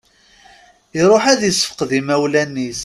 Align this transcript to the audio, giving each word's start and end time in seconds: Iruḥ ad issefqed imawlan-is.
Iruḥ 0.99 1.23
ad 1.33 1.41
issefqed 1.49 1.89
imawlan-is. 1.99 2.79